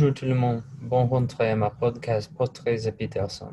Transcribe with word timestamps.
bonjour 0.00 0.14
tout 0.14 0.26
le 0.26 0.34
monde. 0.36 0.62
Bon 0.80 1.08
rentrée 1.08 1.50
à 1.50 1.56
ma 1.56 1.70
podcast 1.70 2.30
Portraits 2.32 2.86
et 2.86 2.92
Peterson. 2.92 3.50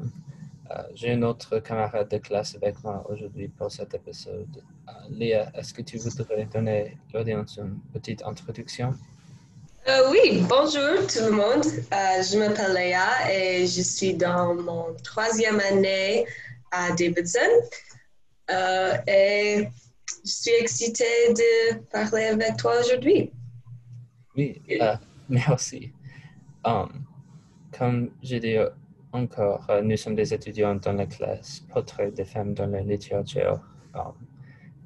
Euh, 0.70 0.84
J'ai 0.93 1.14
une 1.14 1.23
autre 1.23 1.57
camarade 1.57 2.07
de 2.07 2.20
classe 2.20 2.54
avec 2.54 2.84
moi 2.84 3.04
aujourd'hui 3.10 3.48
pour 3.48 3.71
cet 3.71 3.96
épisode. 3.96 4.61
Euh, 4.88 4.92
Léa, 5.10 5.52
est-ce 5.55 5.73
que 5.73 5.82
tu 5.82 5.97
voudrais 5.97 6.46
donner 6.46 7.00
l'audience 7.11 7.57
une 7.57 7.79
petite 7.92 8.21
introduction? 8.23 8.93
Euh, 9.88 10.11
oui, 10.11 10.46
bonjour 10.47 11.07
tout 11.07 11.25
le 11.25 11.32
monde. 11.32 11.66
Euh, 11.66 12.21
je 12.21 12.38
m'appelle 12.38 12.74
Léa 12.75 13.33
et 13.33 13.66
je 13.66 13.82
suis 13.82 14.14
dans 14.14 14.54
mon 14.54 14.93
troisième 15.04 15.60
année 15.61 16.27
à 16.69 16.91
Davidson. 16.91 17.54
Et 19.07 19.68
je 20.24 20.32
suis 20.32 20.54
excitée 20.60 21.33
de 21.33 21.80
parler 21.91 22.25
avec 22.25 22.57
toi 22.57 22.74
aujourd'hui. 22.82 23.32
Oui, 24.38 24.61
merci. 25.27 25.91
Comme 27.78 28.11
je 28.24 28.37
dis 28.37 28.57
encore, 29.11 29.65
euh, 29.69 29.82
nous 29.82 29.97
sommes 29.97 30.15
des 30.15 30.33
étudiants 30.33 30.75
dans 30.75 30.93
la 30.93 31.05
classe 31.05 31.60
Portrait 31.71 32.11
des 32.11 32.25
femmes 32.25 32.53
dans 32.53 32.67
la 32.67 32.81
littérature. 32.81 33.59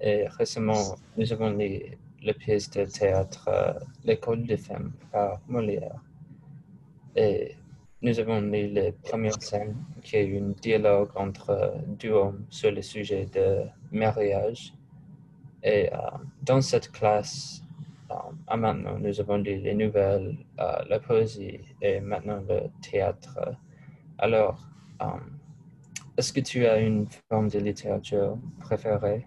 Et 0.01 0.27
récemment, 0.27 0.95
nous 1.17 1.31
avons 1.31 1.51
lu 1.51 1.97
la 2.21 2.33
pièce 2.33 2.69
de 2.71 2.85
théâtre 2.85 3.47
euh, 3.47 3.73
L'école 4.03 4.45
des 4.45 4.57
femmes 4.57 4.91
par 5.11 5.39
Molière. 5.47 6.01
Et 7.15 7.55
nous 8.01 8.19
avons 8.19 8.41
lu 8.41 8.71
la 8.73 8.91
première 8.91 9.41
scène 9.41 9.75
qui 10.03 10.17
est 10.17 10.37
un 10.37 10.49
dialogue 10.61 11.11
entre 11.15 11.73
deux 11.87 12.11
hommes 12.11 12.45
sur 12.49 12.71
le 12.71 12.81
sujet 12.81 13.25
de 13.25 13.63
mariage. 13.91 14.73
Et 15.63 15.91
euh, 15.93 15.97
dans 16.43 16.61
cette 16.61 16.91
classe, 16.91 17.63
à 18.47 18.57
maintenant, 18.57 18.97
nous 18.99 19.19
avons 19.19 19.37
lu 19.37 19.57
les 19.57 19.73
nouvelles, 19.73 20.37
euh, 20.59 20.83
la 20.87 20.99
poésie 20.99 21.59
et 21.81 21.99
maintenant 21.99 22.41
le 22.47 22.69
théâtre. 22.81 23.37
Alors, 24.17 24.59
euh, 25.01 25.05
est-ce 26.17 26.33
que 26.33 26.39
tu 26.39 26.65
as 26.65 26.77
une 26.77 27.07
forme 27.29 27.49
de 27.49 27.59
littérature 27.59 28.37
préférée? 28.59 29.25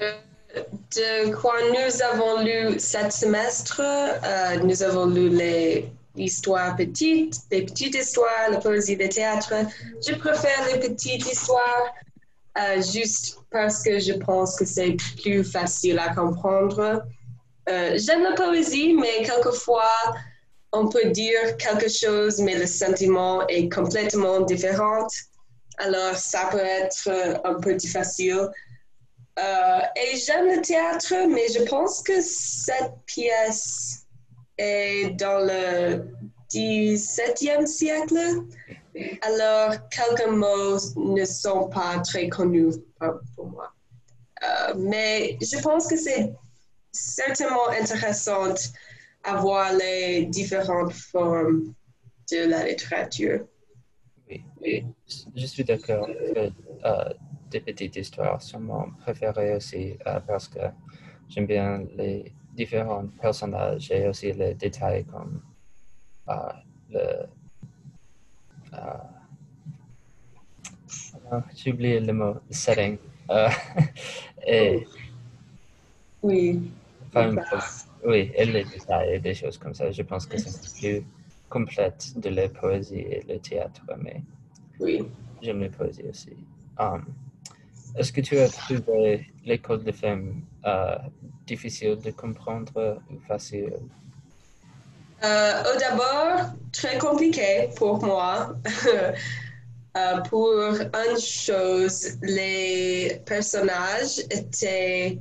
De 0.00 1.34
quoi 1.34 1.54
nous 1.70 2.02
avons 2.02 2.42
lu 2.42 2.78
cet 2.78 3.12
semestre, 3.12 3.80
euh, 3.82 4.58
nous 4.62 4.82
avons 4.82 5.06
lu 5.06 5.28
les 5.28 5.92
histoires 6.16 6.76
petites, 6.76 7.40
les 7.50 7.62
petites 7.62 7.94
histoires, 7.94 8.50
la 8.50 8.58
poésie 8.58 8.96
de 8.96 9.06
théâtre. 9.06 9.52
Je 10.06 10.14
préfère 10.14 10.66
les 10.72 10.80
petites 10.80 11.26
histoires 11.30 11.92
euh, 12.58 12.80
juste 12.80 13.38
parce 13.50 13.82
que 13.82 13.98
je 13.98 14.14
pense 14.14 14.56
que 14.56 14.64
c'est 14.64 14.96
plus 15.20 15.44
facile 15.44 15.98
à 15.98 16.14
comprendre. 16.14 17.02
Euh, 17.68 17.94
J'aime 17.96 18.22
la 18.22 18.32
poésie, 18.32 18.94
mais 18.94 19.24
quelquefois, 19.24 19.90
on 20.72 20.88
peut 20.88 21.10
dire 21.10 21.56
quelque 21.56 21.88
chose, 21.88 22.38
mais 22.40 22.56
le 22.56 22.66
sentiment 22.66 23.46
est 23.48 23.72
complètement 23.72 24.40
différent. 24.40 25.06
Alors, 25.78 26.16
ça 26.16 26.48
peut 26.50 26.58
être 26.58 27.08
euh, 27.08 27.36
un 27.44 27.54
peu 27.54 27.74
difficile. 27.74 28.48
Euh, 29.38 29.78
et 29.96 30.16
j'aime 30.16 30.46
le 30.46 30.62
théâtre, 30.62 31.12
mais 31.28 31.46
je 31.52 31.62
pense 31.64 32.02
que 32.02 32.20
cette 32.20 32.94
pièce 33.04 34.06
est 34.56 35.10
dans 35.18 35.40
le 35.40 36.06
17e 36.50 37.66
siècle. 37.66 38.44
Alors, 39.20 39.74
quelques 39.90 40.28
mots 40.28 40.78
ne 40.96 41.24
sont 41.26 41.68
pas 41.68 41.98
très 41.98 42.28
connus 42.30 42.76
pour, 42.98 43.20
pour 43.34 43.46
moi. 43.46 43.72
Mais 44.76 45.36
je 45.42 45.60
pense 45.60 45.86
que 45.88 45.96
c'est 45.96 46.32
certainement 46.96 47.68
intéressant 47.68 48.54
à 49.22 49.36
voir 49.36 49.72
les 49.74 50.26
différentes 50.26 50.92
formes 50.92 51.74
de 52.30 52.48
la 52.48 52.66
littérature. 52.68 53.46
Oui, 54.28 54.42
oui, 54.60 54.84
je 55.36 55.46
suis 55.46 55.64
d'accord 55.64 56.06
que 56.06 56.50
euh, 56.84 57.12
des 57.50 57.60
petites 57.60 57.96
histoires 57.96 58.42
sont 58.42 58.60
mon 58.60 58.90
préféré 59.02 59.54
aussi 59.54 59.96
euh, 60.06 60.20
parce 60.20 60.48
que 60.48 60.58
j'aime 61.28 61.46
bien 61.46 61.84
les 61.96 62.32
différents 62.52 63.06
personnages 63.20 63.90
et 63.90 64.08
aussi 64.08 64.32
les 64.32 64.54
détails 64.54 65.04
comme 65.04 65.40
euh, 66.28 66.34
le... 66.90 67.00
euh, 68.74 68.98
ah, 71.30 71.42
J'ai 71.54 71.72
oublié 71.72 72.00
le 72.00 72.12
mot, 72.12 72.36
setting. 72.50 72.98
Et, 74.46 74.86
Oui. 76.22 76.70
Enfin, 77.16 77.58
oui, 78.04 78.30
et 78.34 78.44
les 78.44 78.64
détails 78.64 79.14
et 79.14 79.18
des 79.18 79.34
choses 79.34 79.58
comme 79.58 79.74
ça. 79.74 79.90
Je 79.90 80.02
pense 80.02 80.26
que 80.26 80.38
c'est 80.38 80.80
plus 80.80 81.04
complète 81.48 82.18
de 82.18 82.30
la 82.30 82.48
poésie 82.48 83.00
et 83.00 83.24
le 83.28 83.38
théâtre, 83.38 83.82
mais 83.98 84.22
Oui. 84.80 85.02
J'aime 85.42 85.60
les 85.60 85.68
poésies 85.68 86.04
aussi. 86.10 86.36
Um, 86.78 87.04
Est-ce 87.96 88.12
que 88.12 88.20
tu 88.20 88.38
as 88.38 88.48
trouvé 88.48 89.26
l'école 89.44 89.82
des 89.84 89.92
femmes 89.92 90.42
euh, 90.66 90.96
difficile 91.46 91.96
de 91.96 92.10
comprendre 92.10 93.00
ou 93.10 93.18
facile? 93.26 93.78
Euh, 95.24 95.62
au 95.62 95.78
d'abord, 95.78 96.52
très 96.72 96.98
compliqué 96.98 97.70
pour 97.76 98.04
moi. 98.04 98.56
Euh, 99.96 100.20
pour 100.28 100.52
une 100.52 101.18
chose, 101.18 102.18
les 102.20 103.22
personnages 103.24 104.18
étaient, 104.30 105.18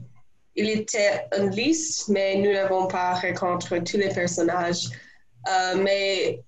il 0.56 0.70
était 0.70 1.28
une 1.38 1.50
liste, 1.50 2.08
mais 2.08 2.38
nous 2.38 2.52
n'avons 2.52 2.88
pas 2.88 3.14
rencontré 3.16 3.84
tous 3.84 3.98
les 3.98 4.10
personnages. 4.10 4.88
Euh, 5.50 5.76
mais 5.78 6.42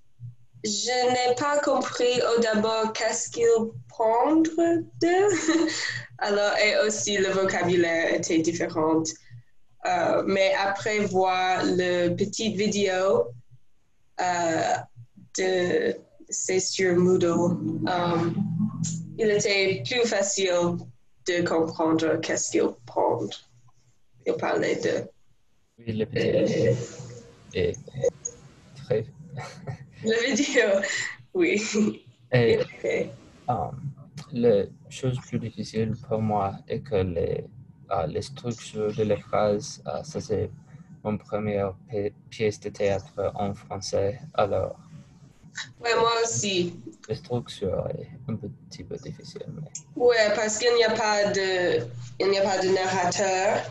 je 0.63 1.11
n'ai 1.11 1.35
pas 1.35 1.59
compris 1.59 2.21
au 2.21 2.41
d'abord 2.41 2.93
qu'est-ce 2.93 3.29
qu'ils 3.29 3.71
prendre 3.97 4.49
d'eux. 5.01 5.67
Alors, 6.19 6.55
et 6.57 6.85
aussi 6.85 7.17
le 7.17 7.29
vocabulaire 7.29 8.13
était 8.13 8.39
différent. 8.39 9.03
Euh, 9.85 10.23
mais 10.25 10.53
après 10.59 10.99
voir 10.99 11.63
le 11.63 12.09
petit 12.15 12.53
vidéo 12.53 13.27
euh, 14.19 14.73
de 15.37 15.95
c'est 16.29 16.59
sur 16.59 16.95
Moodle, 16.95 17.55
euh, 17.87 18.31
il 19.17 19.31
était 19.31 19.81
plus 19.87 20.05
facile 20.07 20.77
de 21.27 21.47
comprendre 21.47 22.17
qu'est-ce 22.17 22.51
qu'ils 22.51 22.73
prennent. 22.85 23.29
Il 24.27 24.33
parlait 24.33 24.75
de 24.75 25.07
Oui, 25.79 25.93
le 25.93 26.05
petit 26.05 26.75
est 27.53 27.77
très... 28.75 29.05
la 30.03 30.17
vidéo. 30.19 30.69
Oui. 31.33 32.05
Et 32.33 32.59
Ok. 32.59 33.09
um, 33.47 33.71
la 34.33 34.65
chose 34.89 35.17
plus 35.21 35.39
difficile 35.39 35.93
pour 36.09 36.21
moi 36.21 36.55
est 36.67 36.81
que 36.81 36.95
les, 36.95 37.45
euh, 37.91 38.05
les 38.07 38.21
structures 38.21 38.93
de 38.93 39.03
les 39.03 39.15
phrases, 39.17 39.81
euh, 39.87 40.03
ça 40.03 40.19
c'est 40.19 40.49
mon 41.05 41.17
première 41.17 41.73
pi- 41.89 42.11
pièce 42.29 42.59
de 42.59 42.69
théâtre 42.69 43.31
en 43.35 43.53
français. 43.53 44.19
Alors, 44.33 44.75
Ouais, 45.79 45.95
moi 45.95 46.11
aussi. 46.23 46.73
la 47.07 47.15
structure 47.15 47.87
est 47.97 48.09
un 48.29 48.35
petit 48.35 48.83
peu 48.83 48.95
difficile. 48.97 49.45
Mais... 49.55 49.69
Ouais, 49.95 50.27
parce 50.35 50.57
qu'il 50.59 50.75
n'y 50.75 50.83
a 50.83 50.91
pas 50.91 51.31
de, 51.31 51.87
il 52.19 52.29
n'y 52.29 52.37
a 52.37 52.43
pas 52.43 52.59
de 52.59 52.67
narrateur 52.69 53.57
euh, 53.57 53.69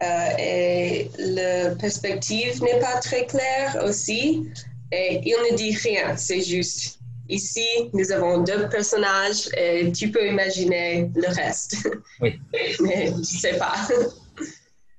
et 0.00 1.10
la 1.18 1.74
perspective 1.76 2.62
n'est 2.62 2.80
pas 2.80 3.00
très 3.00 3.26
claire 3.26 3.82
aussi. 3.84 4.46
Et 4.92 5.20
il 5.24 5.36
ne 5.50 5.56
dit 5.56 5.74
rien, 5.76 6.16
c'est 6.16 6.40
juste. 6.40 7.00
Ici, 7.28 7.66
nous 7.94 8.12
avons 8.12 8.42
deux 8.42 8.68
personnages 8.68 9.48
et 9.56 9.90
tu 9.92 10.10
peux 10.10 10.28
imaginer 10.28 11.10
le 11.14 11.28
reste. 11.28 11.88
Oui. 12.20 12.40
Mais 12.80 13.08
je 13.08 13.22
sais 13.22 13.58
pas. 13.58 13.74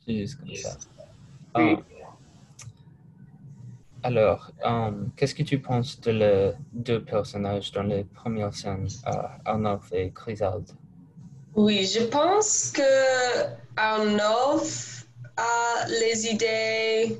C'est 0.05 0.15
juste 0.17 0.39
comme 0.39 0.55
ça. 0.55 0.77
Oui. 1.55 1.77
Ah. 1.77 2.17
alors, 4.03 4.51
um, 4.63 5.11
qu'est-ce 5.15 5.33
que 5.33 5.43
tu 5.43 5.59
penses 5.59 6.01
de 6.01 6.11
les 6.11 6.51
deux 6.73 7.03
personnages 7.03 7.71
dans 7.71 7.83
les 7.83 8.03
premières 8.03 8.53
scènes, 8.53 8.87
euh, 9.07 9.11
Arnulf 9.45 9.91
et 9.93 10.11
Chrysalde? 10.11 10.69
Oui, 11.55 11.85
je 11.85 12.03
pense 12.03 12.69
que 12.71 12.81
Arnulf 13.77 15.05
a 15.37 15.87
les 15.87 16.27
idées. 16.27 17.17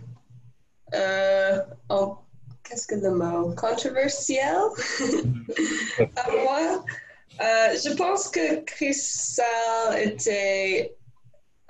Euh, 0.94 1.62
oh, 1.90 2.18
Qu'est-ce 2.64 2.86
que 2.86 2.96
le 2.96 3.12
mot? 3.12 3.56
Controversiel 3.56 4.58
à 6.18 6.32
moi? 6.32 6.84
Euh, 7.40 7.78
je 7.82 7.96
pense 7.96 8.28
que 8.28 8.62
Crystal 8.66 9.98
était 10.02 10.98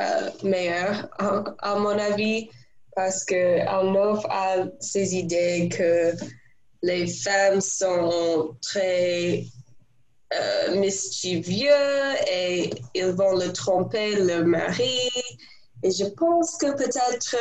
euh, 0.01 0.31
meilleur, 0.43 1.07
à, 1.19 1.43
à 1.59 1.75
mon 1.77 1.99
avis, 1.99 2.49
parce 2.95 3.23
que 3.23 3.59
Arnulf 3.67 4.25
a 4.27 4.65
ces 4.79 5.15
idées 5.15 5.69
que 5.69 6.13
les 6.81 7.05
femmes 7.05 7.61
sont 7.61 8.57
très 8.63 9.43
euh, 10.33 10.81
et 12.31 12.69
ils 12.93 13.05
vont 13.11 13.35
le 13.35 13.51
tromper, 13.53 14.15
le 14.15 14.43
mari. 14.43 15.09
Et 15.83 15.91
je 15.91 16.05
pense 16.05 16.57
que 16.57 16.75
peut-être 16.75 17.35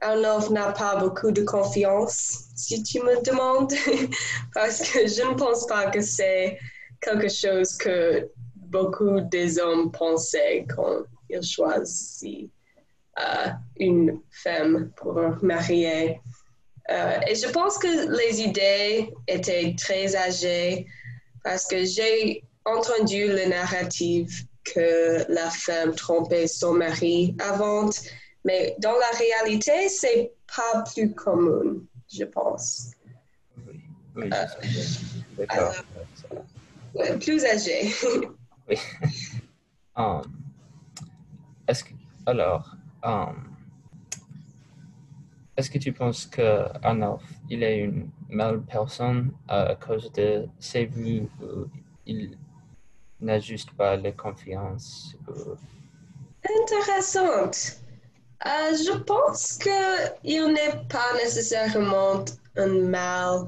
Arnaud 0.00 0.50
n'a 0.50 0.72
pas 0.72 0.96
beaucoup 0.96 1.30
de 1.30 1.42
confiance, 1.42 2.44
si 2.56 2.82
tu 2.82 3.00
me 3.00 3.22
demandes, 3.22 3.72
parce 4.54 4.80
que 4.80 5.06
je 5.06 5.22
ne 5.22 5.34
pense 5.34 5.66
pas 5.66 5.90
que 5.90 6.00
c'est 6.00 6.58
quelque 7.00 7.28
chose 7.28 7.76
que 7.76 8.28
beaucoup 8.56 9.20
des 9.20 9.58
hommes 9.58 9.92
pensaient 9.92 10.66
quand 10.74 11.04
ils 11.30 11.42
choisissent 11.42 12.24
euh, 13.20 13.48
une 13.76 14.20
femme 14.30 14.90
pour 14.96 15.14
marier. 15.42 16.20
Euh, 16.90 17.18
et 17.28 17.34
je 17.34 17.48
pense 17.48 17.78
que 17.78 18.10
les 18.18 18.42
idées 18.42 19.10
étaient 19.26 19.74
très 19.78 20.16
âgées 20.16 20.86
parce 21.44 21.66
que 21.66 21.84
j'ai 21.84 22.42
entendu 22.64 23.28
le 23.28 23.46
narratif 23.48 24.44
que 24.64 25.30
la 25.30 25.50
femme 25.50 25.94
trompait 25.94 26.48
son 26.48 26.72
mari 26.72 27.36
avant, 27.38 27.90
mais 28.44 28.74
dans 28.80 28.96
la 28.96 29.18
réalité, 29.18 29.88
c'est 29.88 30.32
pas 30.46 30.82
plus 30.92 31.14
commun, 31.14 31.76
je 32.12 32.24
pense. 32.24 32.92
Oui, 33.66 33.80
oui 34.16 34.30
euh, 34.32 34.46
d'accord. 35.38 35.74
plus 37.20 37.44
âgé. 37.44 37.92
oui. 38.68 38.76
Um, 39.96 40.22
est-ce 41.68 41.84
que, 41.84 41.90
alors, 42.26 42.74
um, 43.04 43.53
est-ce 45.56 45.70
que 45.70 45.78
tu 45.78 45.92
penses 45.92 46.26
que 46.26 46.66
il 47.48 47.62
est 47.62 47.78
une 47.78 48.10
mauvaise 48.28 48.62
personne 48.68 49.32
à 49.48 49.76
cause 49.76 50.10
de 50.12 50.46
ses 50.58 50.86
vues 50.86 51.28
ou 51.40 51.66
il 52.06 52.36
n'a 53.20 53.38
juste 53.38 53.70
pas 53.72 53.96
la 53.96 54.12
confiance? 54.12 55.16
Intéressante. 56.62 57.78
Euh, 58.46 58.76
je 58.76 58.98
pense 58.98 59.58
qu'il 59.58 60.52
n'est 60.52 60.84
pas 60.88 61.14
nécessairement 61.22 62.24
une 62.56 62.88
mal 62.88 63.46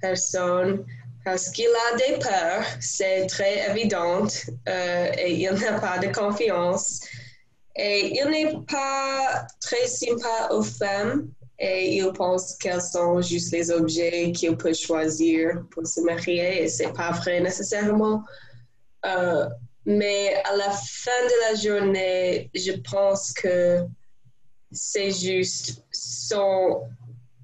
personne 0.00 0.84
parce 1.24 1.50
qu'il 1.50 1.66
a 1.66 1.96
des 1.96 2.18
peurs, 2.18 2.64
c'est 2.80 3.26
très 3.26 3.70
évident, 3.70 4.26
euh, 4.68 5.12
et 5.18 5.34
il 5.34 5.52
n'a 5.52 5.78
pas 5.78 5.98
de 5.98 6.08
confiance. 6.08 7.00
Et 7.76 8.18
il 8.18 8.30
n'est 8.30 8.56
pas 8.66 9.46
très 9.60 9.86
sympa 9.86 10.48
aux 10.50 10.62
femmes 10.62 11.30
et 11.58 11.96
il 11.96 12.12
pense 12.12 12.56
qu'elles 12.56 12.80
sont 12.80 13.20
juste 13.20 13.52
les 13.52 13.70
objets 13.70 14.32
qu'il 14.32 14.56
peut 14.56 14.72
choisir 14.72 15.62
pour 15.70 15.86
se 15.86 16.00
marier 16.00 16.64
et 16.64 16.68
c'est 16.68 16.92
pas 16.92 17.12
vrai 17.12 17.40
nécessairement. 17.40 18.24
Euh, 19.04 19.46
mais 19.84 20.34
à 20.44 20.56
la 20.56 20.70
fin 20.70 21.10
de 21.10 21.50
la 21.50 21.60
journée, 21.60 22.50
je 22.54 22.72
pense 22.72 23.32
que 23.32 23.84
c'est 24.72 25.10
juste 25.10 25.84
son. 25.90 26.82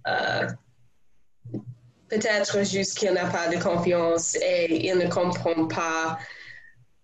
Euh, 0.07 0.49
peut-être 2.09 2.65
juste 2.65 2.97
qu'il 2.99 3.13
n'a 3.13 3.27
pas 3.27 3.49
de 3.49 3.63
confiance 3.63 4.37
et 4.37 4.89
il 4.89 4.97
ne 4.97 5.09
comprend 5.09 5.67
pas 5.67 6.19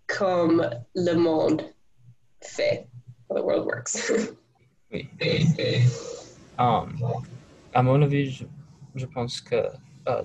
comme 0.07 0.69
le 0.95 1.13
monde 1.13 1.61
fait 2.41 2.87
how 3.33 3.39
the 3.39 3.45
world 3.45 3.65
works. 3.65 4.11
oui. 4.91 5.09
Um, 6.57 6.99
à 7.73 7.81
mon 7.81 8.01
avis, 8.03 8.45
je, 8.95 9.05
pense 9.07 9.41
que 9.41 9.69
uh, 10.07 10.23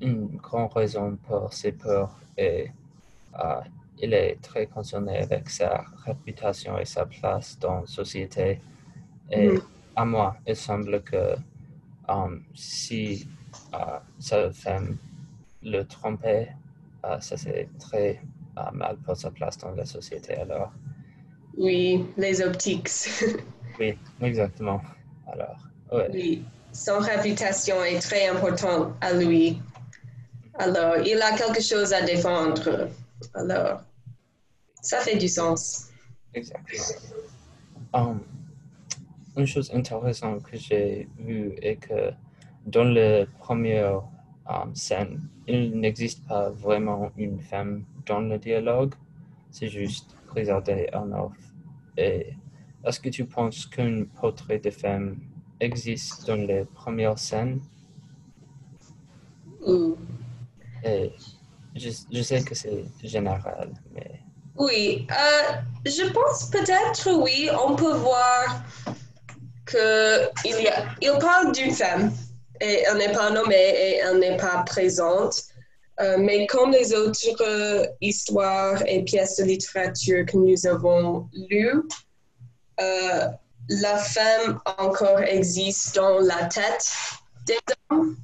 une 0.00 0.36
grande 0.36 0.72
raison 0.72 1.18
pour 1.26 1.52
ses 1.52 1.72
peurs 1.72 2.14
est 2.36 2.70
uh, 3.34 3.62
il 3.98 4.12
est 4.12 4.40
très 4.42 4.66
concerné 4.66 5.18
avec 5.18 5.48
sa 5.48 5.84
réputation 6.04 6.78
et 6.78 6.84
sa 6.84 7.06
place 7.06 7.58
dans 7.58 7.80
la 7.80 7.86
société. 7.86 8.60
Et 9.30 9.48
mm. 9.48 9.60
à 9.96 10.04
moi, 10.04 10.36
il 10.46 10.56
semble 10.56 11.02
que 11.02 11.34
um, 12.08 12.44
si 12.54 13.26
uh, 13.72 13.98
sa 14.18 14.50
femme 14.52 14.96
le 15.62 15.82
trompait, 15.84 16.48
ça 17.20 17.36
c'est 17.36 17.68
très 17.78 18.20
mal 18.72 18.96
pour 18.98 19.16
sa 19.16 19.30
place 19.30 19.58
dans 19.58 19.72
la 19.72 19.84
société. 19.84 20.34
Alors, 20.34 20.72
oui, 21.56 22.04
les 22.16 22.40
optiques. 22.42 22.88
oui, 23.80 23.96
exactement. 24.20 24.80
Alors, 25.26 25.56
Oui, 26.12 26.44
son 26.72 26.98
réputation 26.98 27.82
est 27.84 28.00
très 28.00 28.28
importante 28.28 28.94
à 29.00 29.12
lui. 29.12 29.60
Alors, 30.58 30.96
il 30.98 31.20
a 31.20 31.36
quelque 31.36 31.62
chose 31.62 31.92
à 31.92 32.02
défendre. 32.02 32.88
Alors, 33.34 33.82
ça 34.80 34.98
fait 34.98 35.16
du 35.16 35.28
sens. 35.28 35.88
Exactement. 36.34 36.82
Um, 37.92 38.20
une 39.36 39.46
chose 39.46 39.70
intéressante 39.72 40.42
que 40.42 40.56
j'ai 40.56 41.08
vue 41.18 41.54
est 41.62 41.76
que 41.76 42.12
dans 42.66 42.84
la 42.84 43.26
première 43.38 44.02
um, 44.48 44.74
scène, 44.74 45.28
il 45.46 45.78
n'existe 45.78 46.26
pas 46.26 46.50
vraiment 46.50 47.10
une 47.16 47.40
femme 47.40 47.84
dans 48.06 48.20
le 48.20 48.38
dialogue. 48.38 48.94
C'est 49.50 49.68
juste 49.68 50.16
regarder 50.28 50.88
un 50.92 51.12
offre 51.12 51.43
et 51.96 52.34
est-ce 52.84 53.00
que 53.00 53.08
tu 53.08 53.24
penses 53.24 53.66
qu'un 53.66 54.04
portrait 54.20 54.58
de 54.58 54.70
femme 54.70 55.16
existe 55.60 56.26
dans 56.26 56.36
les 56.36 56.64
premières 56.64 57.18
scènes? 57.18 57.60
Et 60.84 61.12
je, 61.74 62.22
sais 62.22 62.42
que 62.42 62.54
c'est 62.54 62.84
général, 63.02 63.70
mais... 63.94 64.20
Oui, 64.56 65.06
euh, 65.10 65.52
je 65.84 66.12
pense 66.12 66.50
peut-être 66.50 67.10
oui, 67.20 67.48
on 67.66 67.74
peut 67.74 67.94
voir 67.94 68.62
que 69.64 70.28
il 70.44 70.62
y 70.62 70.68
a, 70.68 70.84
il 71.00 71.18
parle 71.18 71.52
d'une 71.52 71.72
femme 71.72 72.12
et 72.60 72.84
elle 72.86 72.98
n'est 72.98 73.12
pas 73.12 73.30
nommée 73.30 73.54
et 73.54 73.96
elle 73.96 74.18
n'est 74.18 74.36
pas 74.36 74.62
présente. 74.64 75.42
Euh, 76.00 76.16
mais 76.18 76.46
comme 76.46 76.72
les 76.72 76.92
autres 76.92 77.42
euh, 77.42 77.86
histoires 78.00 78.82
et 78.86 79.04
pièces 79.04 79.36
de 79.36 79.44
littérature 79.44 80.26
que 80.26 80.36
nous 80.36 80.66
avons 80.66 81.28
lues, 81.48 81.82
euh, 82.80 83.28
la 83.68 83.96
femme 83.98 84.60
encore 84.78 85.20
existe 85.20 85.94
dans 85.94 86.18
la 86.18 86.46
tête 86.46 86.90
des 87.46 87.58
hommes. 87.90 88.16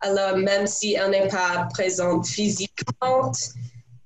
Alors, 0.00 0.36
même 0.36 0.66
si 0.66 0.94
elle 0.94 1.10
n'est 1.10 1.28
pas 1.28 1.66
présente 1.72 2.26
physiquement, 2.26 3.32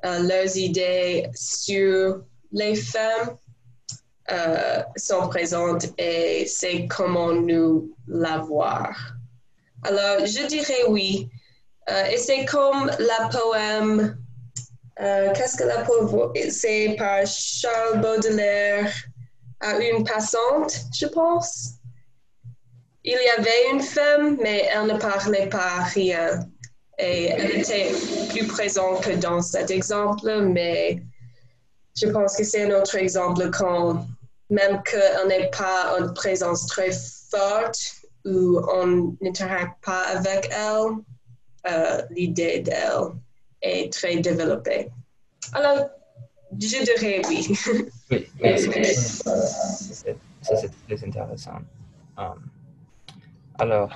leurs 0.02 0.56
idées 0.56 1.28
sur 1.34 2.22
les 2.52 2.74
femmes 2.74 3.36
sont 4.96 5.28
présentes 5.28 5.86
et 5.98 6.46
c'est 6.46 6.86
comment 6.86 7.32
nous 7.32 7.94
la 8.06 8.38
voir. 8.38 9.14
Alors, 9.82 10.24
je 10.24 10.46
dirais 10.46 10.84
oui. 10.88 11.28
Euh, 11.90 12.04
et 12.04 12.16
c'est 12.16 12.44
comme 12.44 12.90
la 12.98 13.28
poème, 13.28 14.16
euh, 15.00 15.32
qu'est-ce 15.34 15.56
que 15.56 15.64
la 15.64 15.82
poème, 15.82 16.32
c'est 16.50 16.94
par 16.96 17.26
Charles 17.26 18.00
Baudelaire 18.00 18.92
à 19.60 19.78
une 19.78 20.04
passante, 20.04 20.72
je 20.94 21.06
pense. 21.06 21.74
Il 23.02 23.12
y 23.12 23.40
avait 23.40 23.70
une 23.72 23.80
femme, 23.80 24.36
mais 24.42 24.68
elle 24.72 24.86
ne 24.86 24.98
parlait 24.98 25.48
pas 25.48 25.82
rien. 25.84 26.40
Et 26.98 27.26
elle 27.26 27.60
était 27.60 27.92
plus 28.28 28.46
présente 28.46 29.02
que 29.02 29.12
dans 29.16 29.40
cet 29.40 29.70
exemple, 29.70 30.42
mais 30.42 31.02
je 31.96 32.06
pense 32.08 32.36
que 32.36 32.44
c'est 32.44 32.70
un 32.70 32.78
autre 32.78 32.94
exemple 32.96 33.50
quand, 33.50 34.06
même 34.50 34.82
qu'elle 34.82 35.28
n'est 35.28 35.50
pas 35.50 35.96
une 35.98 36.12
présence 36.12 36.66
très 36.66 36.90
forte 37.30 37.78
ou 38.26 38.60
on 38.70 39.16
n'interagit 39.20 39.70
pas 39.82 40.02
avec 40.08 40.50
elle, 40.52 40.96
euh, 41.68 42.02
l'idée 42.10 42.60
d'elle 42.60 43.12
est 43.62 43.92
très 43.92 44.16
développée. 44.16 44.90
Alors, 45.52 45.90
je 46.52 46.82
dirais 46.84 47.22
oui. 47.28 47.48
Oui, 48.10 48.26
ça 50.42 50.56
c'est 50.56 50.70
très 50.86 51.06
intéressant. 51.06 51.60
Um, 52.16 52.50
alors, 53.58 53.92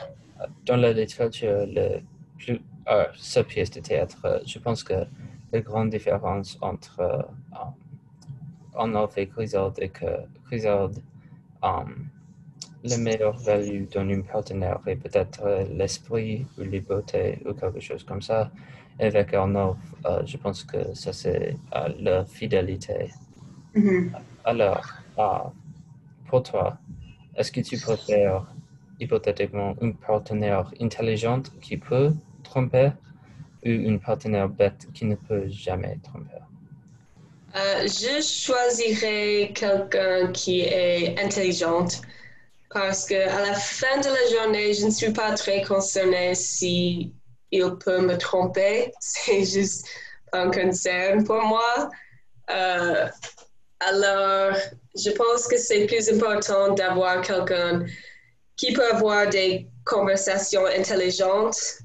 dans 0.66 0.76
la 0.76 0.92
littérature, 0.92 1.66
le 1.66 2.00
plus, 2.38 2.60
euh, 2.88 3.06
ce 3.14 3.40
pièce 3.40 3.70
de 3.70 3.80
théâtre, 3.80 4.42
je 4.46 4.58
pense 4.58 4.84
que 4.84 5.06
la 5.52 5.60
grande 5.60 5.90
différence 5.90 6.58
entre 6.60 7.26
um, 7.52 7.74
Arnolphe 8.74 9.16
et 9.18 9.26
Grisard 9.26 9.72
est 9.78 9.88
que 9.88 10.06
Grisard 10.46 10.90
um, 11.62 12.08
le 12.84 12.98
meilleur 12.98 13.36
value 13.38 13.84
d'un 13.86 14.08
un 14.10 14.20
partenaire 14.20 14.80
et 14.86 14.96
peut-être 14.96 15.40
euh, 15.44 15.64
l'esprit 15.72 16.46
ou 16.58 16.62
les 16.62 16.80
beautés 16.80 17.38
ou 17.46 17.54
quelque 17.54 17.80
chose 17.80 18.04
comme 18.04 18.20
ça. 18.20 18.50
Avec 19.00 19.34
Arnaud, 19.34 19.76
euh, 20.06 20.22
je 20.24 20.36
pense 20.36 20.62
que 20.64 20.94
ça 20.94 21.12
c'est 21.12 21.56
euh, 21.74 21.88
la 21.98 22.24
fidélité. 22.24 23.10
Mm-hmm. 23.74 24.10
Alors, 24.44 24.84
pour 26.28 26.42
toi, 26.42 26.78
est-ce 27.34 27.50
que 27.50 27.60
tu 27.60 27.78
préfères 27.78 28.46
hypothétiquement 29.00 29.74
un 29.80 29.92
partenaire 29.92 30.70
intelligent 30.80 31.42
qui 31.60 31.76
peut 31.78 32.12
tromper 32.44 32.90
ou 33.64 33.70
un 33.90 33.96
partenaire 33.96 34.48
bête 34.48 34.86
qui 34.92 35.06
ne 35.06 35.16
peut 35.16 35.48
jamais 35.48 35.98
tromper? 36.02 36.42
je 37.84 38.20
choisirais 38.20 39.52
quelqu'un 39.54 40.32
qui 40.32 40.62
est 40.62 41.16
intelligent 41.24 41.86
parce 42.74 43.06
que 43.06 43.14
à 43.14 43.40
la 43.40 43.54
fin 43.54 43.98
de 44.00 44.08
la 44.08 44.36
journée, 44.36 44.74
je 44.74 44.86
ne 44.86 44.90
suis 44.90 45.12
pas 45.12 45.32
très 45.34 45.62
concernée 45.62 46.34
si 46.34 47.14
il 47.52 47.76
peut 47.78 48.00
me 48.00 48.18
tromper. 48.18 48.92
C'est 49.00 49.44
juste 49.44 49.86
un 50.32 50.50
concern 50.50 51.22
pour 51.24 51.40
moi. 51.42 51.88
Euh, 52.50 53.06
alors, 53.78 54.56
je 54.96 55.10
pense 55.10 55.46
que 55.46 55.56
c'est 55.56 55.86
plus 55.86 56.08
important 56.08 56.74
d'avoir 56.74 57.22
quelqu'un 57.22 57.84
qui 58.56 58.72
peut 58.72 58.90
avoir 58.90 59.28
des 59.28 59.68
conversations 59.84 60.66
intelligentes 60.66 61.78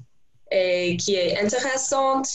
et 0.50 0.96
qui 0.96 1.14
est 1.14 1.38
intéressante. 1.38 2.28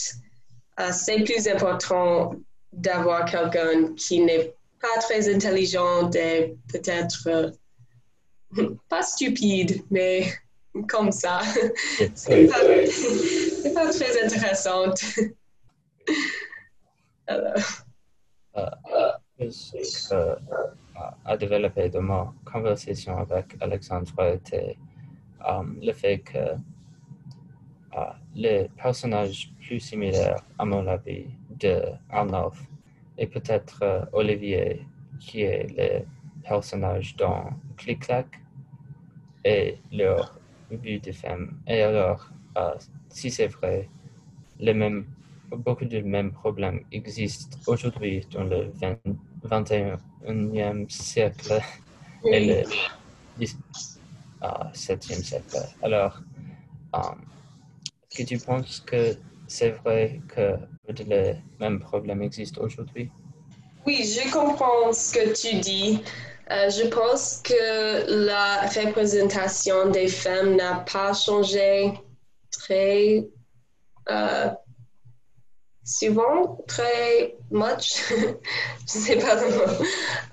Euh, 0.80 0.90
c'est 0.92 1.22
plus 1.24 1.46
important 1.48 2.34
d'avoir 2.72 3.24
quelqu'un 3.26 3.94
qui 3.94 4.20
n'est 4.20 4.54
pas 4.80 5.00
très 5.00 5.32
intelligent 5.32 6.10
et 6.12 6.56
peut-être 6.72 7.28
euh, 7.28 7.50
pas 8.88 9.02
stupide, 9.02 9.82
mais 9.90 10.26
comme 10.88 11.12
ça. 11.12 11.40
c'est 12.14 12.46
pas, 12.50 12.60
pas, 13.74 13.90
très 13.90 14.24
intéressant. 14.24 14.94
Alors. 17.26 17.54
Euh, 18.56 20.36
a 21.24 21.36
développé 21.36 21.88
de 21.90 21.98
ma 21.98 22.32
conversation 22.44 23.18
avec 23.18 23.56
Alexandre 23.60 24.12
était 24.34 24.76
um, 25.46 25.78
le 25.82 25.92
fait 25.92 26.18
que 26.20 26.54
uh, 27.94 28.14
les 28.34 28.68
personnages 28.76 29.52
plus 29.60 29.80
similaires, 29.80 30.42
à 30.58 30.64
mon 30.64 30.86
avis, 30.86 31.26
de 31.50 31.82
Arnulf 32.10 32.58
et 33.18 33.26
peut-être 33.26 33.82
uh, 33.82 34.06
Olivier, 34.12 34.86
qui 35.20 35.42
est 35.42 35.66
le 35.76 36.06
personnage 36.48 37.16
dans 37.16 37.50
Click-Clack, 37.76 38.26
et 39.44 39.78
leur 39.92 40.38
vue 40.70 40.98
de 40.98 41.12
femme. 41.12 41.58
Et 41.68 41.82
alors, 41.82 42.28
uh, 42.56 42.78
si 43.08 43.30
c'est 43.30 43.46
vrai, 43.46 43.88
les 44.58 44.74
mêmes 44.74 45.06
beaucoup 45.50 45.84
de 45.84 46.00
mêmes 46.00 46.32
problèmes 46.32 46.80
existent 46.90 47.56
aujourd'hui 47.68 48.26
dans 48.32 48.44
le 48.44 48.72
21e 49.44 50.90
siècle 50.90 51.60
et 52.24 52.46
le 52.46 52.64
17e 53.38 55.22
siècle. 55.22 55.58
Alors, 55.82 56.20
euh, 56.96 56.98
est-ce 58.10 58.22
que 58.22 58.28
tu 58.28 58.38
penses 58.38 58.80
que 58.80 59.16
c'est 59.46 59.70
vrai 59.70 60.20
que 60.26 60.56
les 61.04 61.36
mêmes 61.60 61.78
problèmes 61.78 62.22
existent 62.22 62.62
aujourd'hui? 62.62 63.08
Oui, 63.86 64.02
je 64.02 64.32
comprends 64.32 64.92
ce 64.92 65.14
que 65.14 65.32
tu 65.40 65.60
dis. 65.60 66.02
Euh, 66.50 66.70
je 66.70 66.86
pense 66.86 67.40
que 67.42 68.26
la 68.28 68.60
représentation 68.68 69.90
des 69.90 70.06
femmes 70.06 70.54
n'a 70.54 70.84
pas 70.90 71.12
changé 71.12 71.92
très 72.52 73.26
euh, 74.08 74.50
souvent 75.84 76.58
très 76.66 77.36
much, 77.50 78.02
je 78.10 78.24
ne 78.26 78.36
sais 78.86 79.16
pas 79.16 79.34
le 79.36 79.50
mot, 79.50 79.84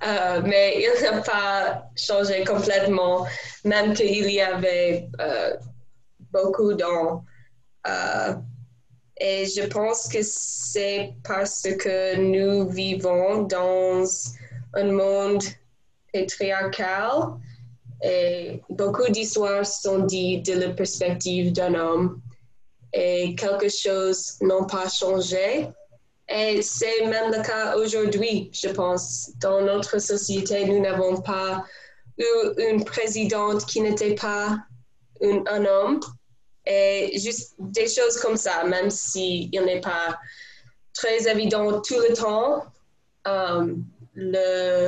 euh, 0.07 0.41
mais 0.45 0.83
il 0.83 1.03
n'a 1.03 1.21
pas 1.21 1.89
changé 1.95 2.43
complètement, 2.43 3.25
même 3.63 3.93
qu'il 3.93 4.29
y 4.31 4.41
avait 4.41 5.07
beaucoup. 6.31 6.71
Euh, 6.71 8.33
et 9.17 9.45
je 9.45 9.67
pense 9.67 10.07
que 10.07 10.19
c'est 10.21 11.13
parce 11.23 11.67
que 11.79 12.15
nous 12.15 12.69
vivons 12.69 13.43
dans 13.43 14.03
un 14.73 14.91
monde 14.91 15.43
et 18.03 18.61
beaucoup 18.69 19.09
d'histoires 19.09 19.65
sont 19.65 19.99
dites 19.99 20.45
de 20.45 20.59
la 20.59 20.69
perspective 20.69 21.53
d'un 21.53 21.73
homme 21.73 22.21
et 22.93 23.33
quelque 23.35 23.69
chose 23.69 24.35
n'a 24.41 24.65
pas 24.69 24.89
changé. 24.89 25.69
Et 26.29 26.61
c'est 26.61 27.05
même 27.05 27.31
le 27.31 27.41
cas 27.41 27.75
aujourd'hui, 27.77 28.49
je 28.53 28.69
pense. 28.69 29.31
Dans 29.39 29.61
notre 29.61 29.99
société, 29.99 30.65
nous 30.65 30.79
n'avons 30.79 31.21
pas 31.21 31.65
eu 32.17 32.61
une 32.69 32.83
présidente 32.85 33.65
qui 33.65 33.81
n'était 33.81 34.15
pas 34.15 34.57
un, 35.21 35.65
homme. 35.65 35.99
Et 36.65 37.17
juste 37.19 37.55
des 37.59 37.87
choses 37.87 38.17
comme 38.21 38.37
ça, 38.37 38.63
même 38.63 38.89
s'il 38.89 39.49
n'est 39.51 39.81
pas 39.81 40.17
très 40.93 41.27
évident 41.27 41.81
tout 41.81 41.99
le 41.99 42.15
temps, 42.15 42.65
euh, 43.27 43.73
le, 44.13 44.87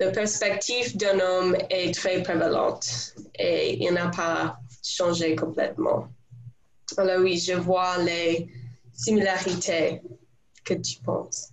la 0.00 0.10
perspective 0.10 0.96
d'un 0.96 1.20
homme 1.20 1.56
est 1.70 1.94
très 1.94 2.22
prévalente 2.22 3.14
et 3.38 3.76
il 3.82 3.92
n'a 3.92 4.08
pas 4.08 4.58
changé 4.82 5.36
complètement. 5.36 6.08
Alors 6.96 7.20
oui, 7.22 7.38
je 7.38 7.54
vois 7.54 7.98
les 7.98 8.48
similarités 8.92 10.02
que 10.64 10.74
tu 10.74 11.00
penses. 11.00 11.50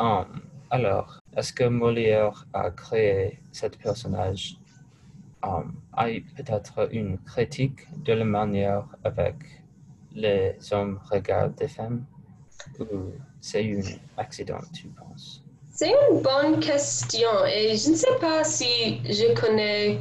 Um, 0.00 0.40
alors, 0.70 1.20
est-ce 1.36 1.52
que 1.52 1.64
Molière 1.64 2.46
a 2.52 2.70
créé 2.70 3.38
ce 3.52 3.66
personnage? 3.66 4.56
Um, 5.42 5.74
a 5.92 6.06
peut-être 6.36 6.88
une 6.92 7.18
critique 7.18 7.86
de 8.02 8.12
la 8.14 8.24
manière 8.24 8.86
avec 9.04 9.36
les 10.12 10.56
hommes 10.72 11.00
regardent 11.10 11.54
des 11.54 11.68
femmes? 11.68 12.04
Ou 12.80 13.12
c'est 13.40 13.64
un 13.64 13.82
accident, 14.16 14.60
tu 14.72 14.88
penses? 14.88 15.42
C'est 15.74 15.90
une 16.10 16.20
bonne 16.20 16.60
question 16.60 17.46
et 17.46 17.76
je 17.78 17.90
ne 17.90 17.96
sais 17.96 18.14
pas 18.20 18.44
si 18.44 19.00
je 19.06 19.32
connais 19.34 19.98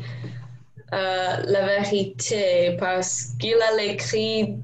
euh, 0.94 1.38
la 1.46 1.66
vérité 1.66 2.76
parce 2.78 3.28
qu'il 3.40 3.56
a 3.56 3.82
écrit 3.82 4.58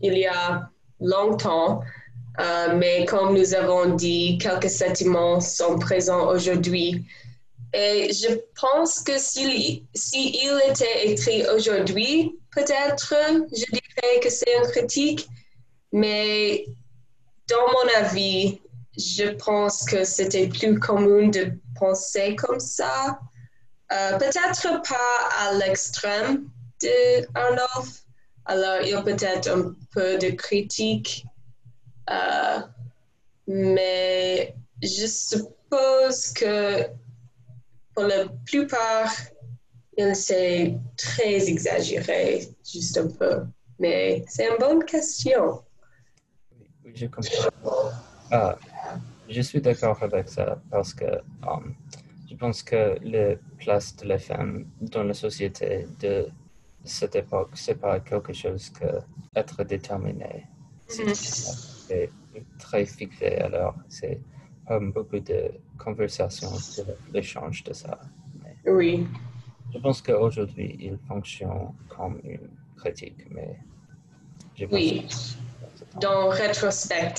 il 0.00 0.16
y 0.16 0.26
a 0.26 0.70
longtemps, 0.98 1.82
euh, 2.40 2.74
mais 2.74 3.04
comme 3.04 3.36
nous 3.36 3.54
avons 3.54 3.94
dit, 3.94 4.38
quelques 4.38 4.70
sentiments 4.70 5.40
sont 5.40 5.78
présents 5.78 6.28
aujourd'hui. 6.28 7.04
Et 7.74 8.10
je 8.14 8.38
pense 8.58 9.00
que 9.00 9.18
s'il 9.18 9.82
si, 9.94 10.40
il 10.42 10.58
était 10.70 11.08
écrit 11.08 11.44
aujourd'hui, 11.54 12.38
peut-être 12.54 13.14
je 13.52 13.64
dirais 13.70 14.20
que 14.22 14.30
c'est 14.30 14.56
une 14.56 14.70
critique, 14.70 15.28
mais 15.92 16.64
dans 17.46 17.66
mon 17.68 18.06
avis, 18.06 18.58
je 18.96 19.30
pense 19.34 19.84
que 19.84 20.04
c'était 20.04 20.48
plus 20.48 20.78
commun 20.78 21.28
de 21.28 21.52
penser 21.78 22.36
comme 22.36 22.60
ça. 22.60 23.18
Euh, 23.92 24.18
peut-être 24.18 24.82
pas 24.82 25.28
à 25.38 25.52
l'extrême 25.54 26.48
de 26.82 27.26
Arnulf. 27.34 28.04
Alors, 28.46 28.80
il 28.82 28.90
y 28.90 28.94
a 28.94 29.02
peut-être 29.02 29.48
un 29.48 29.74
peu 29.92 30.18
de 30.18 30.30
critique, 30.30 31.26
euh, 32.10 32.60
mais 33.46 34.54
je 34.82 35.06
suppose 35.06 36.32
que 36.32 36.84
pour 37.94 38.04
la 38.04 38.26
plupart, 38.44 39.12
il 39.96 40.14
s'est 40.14 40.78
très 40.96 41.48
exagéré, 41.48 42.48
juste 42.64 42.98
un 42.98 43.08
peu. 43.08 43.44
Mais 43.78 44.24
c'est 44.28 44.48
une 44.48 44.58
bonne 44.58 44.84
question. 44.84 45.62
Oui, 46.84 46.92
je 46.94 47.06
comprends. 47.06 47.90
Ah, 48.30 48.56
je 49.28 49.40
suis 49.40 49.60
d'accord 49.60 50.02
avec 50.02 50.28
ça 50.28 50.60
parce 50.70 50.94
que 50.94 51.04
um, 51.46 51.74
je 52.28 52.34
pense 52.36 52.62
que 52.62 52.98
la 53.02 53.36
place 53.58 53.96
de 53.96 54.06
la 54.08 54.18
femme 54.18 54.66
dans 54.80 55.04
la 55.04 55.14
société 55.14 55.86
de 56.00 56.28
cette 56.84 57.16
époque, 57.16 57.50
c'est 57.54 57.80
pas 57.80 58.00
quelque 58.00 58.32
chose 58.32 58.70
que 58.70 58.86
être 59.34 59.64
déterminé. 59.64 60.46
C'est 60.86 61.04
mm-hmm. 61.04 62.08
très 62.58 62.86
fixé, 62.86 63.36
alors 63.38 63.74
c'est 63.88 64.20
pas 64.66 64.78
beaucoup 64.78 65.18
de 65.18 65.50
conversations 65.78 66.54
sur 66.56 66.86
l'échange 67.12 67.64
de 67.64 67.72
ça. 67.72 67.98
oui. 68.66 69.06
Je 69.74 69.78
pense 69.80 70.00
qu'aujourd'hui, 70.00 70.76
il 70.78 70.96
fonctionne 71.08 71.72
comme 71.88 72.20
une 72.24 72.48
critique, 72.76 73.26
mais 73.30 73.58
je 74.54 74.64
Oui. 74.66 75.06
Dans 76.00 76.28
rétrospect. 76.28 77.14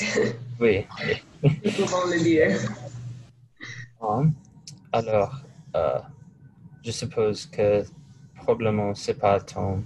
Oui. 0.60 0.86
pouvons 1.42 2.08
le 2.10 2.20
dire. 2.20 2.60
Um, 4.02 4.34
alors, 4.92 5.42
euh, 5.76 6.00
je 6.84 6.92
suppose 6.92 7.46
que 7.46 7.84
probablement 8.36 8.94
c'est 8.96 9.16
pas 9.20 9.40
ton 9.40 9.84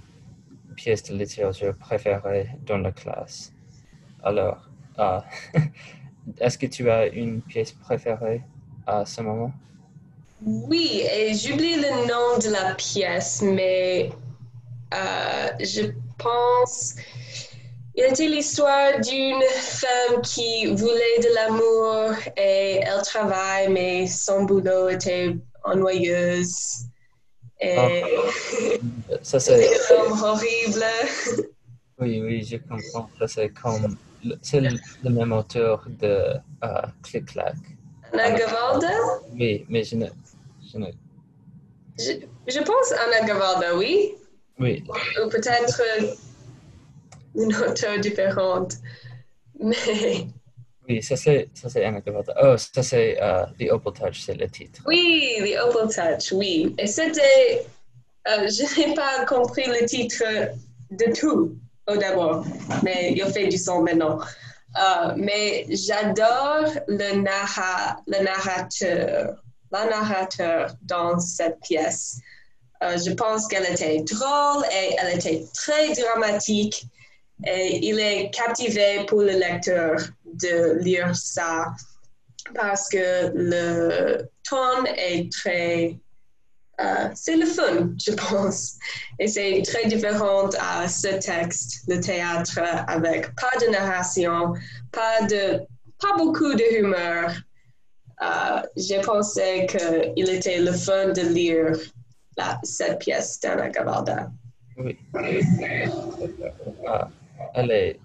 pièce 0.76 1.02
de 1.04 1.16
littérature 1.16 1.76
préférée 1.76 2.48
dans 2.66 2.78
la 2.78 2.92
classe. 2.92 3.52
Alors, 4.22 4.68
euh, 4.98 5.20
est-ce 6.38 6.58
que 6.58 6.66
tu 6.66 6.88
as 6.90 7.06
une 7.08 7.42
pièce 7.42 7.72
préférée 7.72 8.42
à 8.86 9.04
ce 9.04 9.22
moment? 9.22 9.52
Oui, 10.44 11.02
et 11.10 11.34
j'oublie 11.34 11.76
le 11.76 12.06
nom 12.08 12.38
de 12.38 12.52
la 12.52 12.74
pièce, 12.74 13.42
mais 13.42 14.10
euh, 14.92 15.48
je 15.60 15.92
pense 16.18 16.96
il 17.94 18.04
était 18.04 18.26
l'histoire 18.26 19.00
d'une 19.00 19.42
femme 19.42 20.22
qui 20.22 20.66
voulait 20.74 21.18
de 21.20 21.34
l'amour 21.34 22.14
et 22.36 22.80
elle 22.82 23.02
travaille, 23.02 23.68
mais 23.68 24.06
son 24.06 24.44
boulot 24.44 24.88
était 24.88 25.36
ennuyeuse. 25.64 26.86
Et 27.60 27.76
Ah. 27.78 28.06
Ça, 29.22 29.38
c'est. 29.38 29.68
horribles. 29.90 30.84
Oui, 32.00 32.20
oui, 32.20 32.44
je 32.44 32.56
comprends. 32.56 33.08
Ça, 33.18 33.28
c'est 33.28 33.50
comme. 33.50 33.96
le- 34.24 34.36
C'est 34.42 34.60
le, 34.60 34.70
même 35.10 35.32
auteur 35.32 35.84
de 36.00 36.06
euh, 36.64 36.82
Click 37.02 37.26
Clack. 37.26 37.54
Anna? 38.12 38.88
Oui, 39.32 39.64
mais 39.68 39.84
je 39.84 39.96
ne. 39.96 40.06
Je 40.72 40.78
ne 40.78 40.86
Je, 41.98 42.12
je 42.48 42.60
pense 42.60 42.92
Anna 42.92 43.26
Gavalda, 43.26 43.76
oui. 43.76 44.14
oui, 44.58 44.84
Ou 45.24 45.28
peut-être 45.28 45.80
une 47.34 47.54
auteure 47.56 47.98
différente. 48.00 48.74
Mais 49.60 50.26
oui, 50.88 51.02
ça, 51.02 51.16
c'est 51.16 51.48
ça, 51.54 51.68
c'est. 51.68 51.84
Oh, 52.42 52.56
ça, 52.56 52.82
c'est 52.82 53.16
euh, 53.22 53.44
The 53.58 53.70
Opal 53.70 53.92
Touch, 53.92 54.20
c'est 54.26 54.34
le 54.34 54.48
titre. 54.48 54.80
oui, 54.86 55.36
The 55.40 55.58
Opal 55.64 55.88
Touch, 55.88 56.32
oui. 56.32 56.74
Et 56.78 56.86
c'était. 56.86 57.64
euh, 58.28 58.48
je 58.48 58.88
n'ai 58.88 58.94
pas 58.94 59.24
compris 59.26 59.64
le 59.66 59.86
titre 59.86 60.24
de 60.90 61.12
tout 61.14 61.56
au 61.88 61.96
d'abord, 61.96 62.44
mais 62.82 63.12
il 63.16 63.24
fait 63.32 63.48
du 63.48 63.58
son 63.58 63.82
maintenant. 63.82 64.18
Euh, 64.76 65.12
mais 65.16 65.66
j'adore 65.68 66.64
le, 66.88 67.22
narra- 67.22 67.96
le 68.06 68.24
narrateur, 68.24 69.34
la 69.70 69.84
narrateur 69.86 70.74
dans 70.82 71.18
cette 71.20 71.60
pièce. 71.60 72.18
Je 72.80 73.12
pense 73.12 73.46
qu'elle 73.46 73.66
était 73.70 74.00
drôle 74.02 74.64
et 74.72 74.96
elle 74.98 75.16
était 75.16 75.44
très 75.54 75.92
dramatique. 75.92 76.84
Et 77.46 77.86
il 77.88 77.98
est 78.00 78.30
captivé 78.30 79.04
pour 79.06 79.20
le 79.22 79.32
lecteur 79.32 79.96
de 80.24 80.78
lire 80.82 81.14
ça 81.16 81.66
parce 82.54 82.88
que 82.88 83.30
le 83.34 84.18
ton 84.48 84.84
est 84.96 85.30
très... 85.32 85.96
euh, 86.80 87.08
c'est 87.14 87.36
le 87.36 87.46
fun, 87.46 87.90
je 88.04 88.12
pense. 88.12 88.74
Et 89.18 89.28
c'est 89.28 89.62
très 89.64 89.86
différent 89.86 90.48
à 90.60 90.88
ce 90.88 91.08
texte, 91.18 91.82
le 91.88 92.00
théâtre, 92.00 92.58
avec 92.88 93.34
pas 93.36 93.56
de 93.64 93.70
narration, 93.70 94.54
pas, 94.90 95.22
de, 95.26 95.60
pas 96.00 96.16
beaucoup 96.18 96.52
de 96.54 96.78
humeur. 96.78 97.32
Euh, 98.22 98.62
J'ai 98.76 99.00
pensé 99.00 99.66
qu'il 99.68 100.28
était 100.30 100.58
le 100.60 100.72
fun 100.72 101.08
de 101.12 101.22
lire 101.22 101.76
la- 102.36 102.58
cette 102.62 102.98
pièce 102.98 103.38
d'Anna 103.40 103.68
Gavalda. 103.68 104.30
Oui. 104.78 104.96
Ah, 106.86 107.08
elle 107.54 107.70
est. 107.70 108.00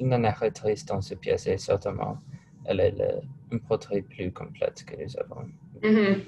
narratrice 0.00 0.84
dans 0.84 1.00
cette 1.00 1.20
pièce 1.20 1.46
est 1.46 1.58
certainement. 1.58 2.18
Elle 2.64 2.80
est 2.80 2.90
le, 2.92 3.20
un 3.52 3.58
portrait 3.58 4.02
plus 4.02 4.32
complète 4.32 4.84
que 4.84 4.96
nous 4.96 5.16
avons. 5.18 5.42
Mhm. 5.82 6.22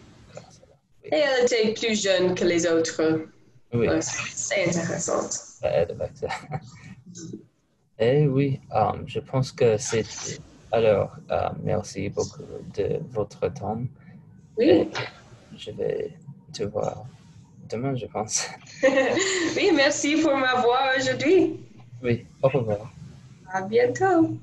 elle. 1.04 1.12
Et 1.12 1.16
elle 1.16 1.44
était 1.44 1.74
plus 1.74 2.00
jeune 2.02 2.34
que 2.34 2.44
les 2.44 2.66
autres. 2.66 3.26
Oui, 3.72 3.86
C'est 4.00 4.66
intéressant. 4.68 5.22
ça 5.30 5.82
aide 5.82 5.92
avec 5.92 6.16
ça. 6.16 6.28
Et 7.98 8.26
oui, 8.26 8.60
euh, 8.74 8.92
je 9.06 9.20
pense 9.20 9.52
que 9.52 9.76
c'est. 9.76 10.06
Alors, 10.72 11.16
euh, 11.30 11.50
merci 11.62 12.08
beaucoup 12.08 12.42
de 12.74 12.98
votre 13.10 13.52
temps. 13.52 13.82
Oui. 14.56 14.88
Je 15.56 15.70
vais 15.72 16.12
te 16.52 16.62
voir 16.64 17.04
demain, 17.70 17.94
je 17.96 18.06
pense. 18.06 18.48
oui, 18.82 19.70
merci 19.74 20.16
pour 20.22 20.36
m'avoir 20.36 20.90
aujourd'hui. 20.98 21.60
Oui, 22.02 22.26
au 22.42 22.48
revoir. 22.48 22.92
À 23.52 23.62
bientôt. 23.62 24.36